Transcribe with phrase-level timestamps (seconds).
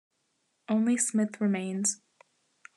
[0.67, 2.01] Only Smith remains.